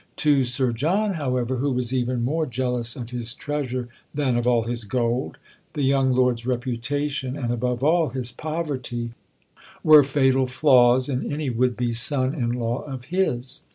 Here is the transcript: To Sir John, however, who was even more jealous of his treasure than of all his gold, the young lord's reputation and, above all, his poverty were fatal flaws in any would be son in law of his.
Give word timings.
To 0.15 0.43
Sir 0.45 0.71
John, 0.71 1.13
however, 1.13 1.57
who 1.57 1.71
was 1.73 1.93
even 1.93 2.23
more 2.23 2.47
jealous 2.47 2.95
of 2.95 3.11
his 3.11 3.35
treasure 3.35 3.87
than 4.15 4.35
of 4.35 4.47
all 4.47 4.63
his 4.63 4.83
gold, 4.83 5.37
the 5.73 5.83
young 5.83 6.11
lord's 6.11 6.43
reputation 6.43 7.37
and, 7.37 7.53
above 7.53 7.83
all, 7.83 8.09
his 8.09 8.31
poverty 8.31 9.11
were 9.83 10.01
fatal 10.03 10.47
flaws 10.47 11.07
in 11.07 11.31
any 11.31 11.51
would 11.51 11.77
be 11.77 11.93
son 11.93 12.33
in 12.33 12.49
law 12.51 12.79
of 12.81 13.05
his. 13.13 13.61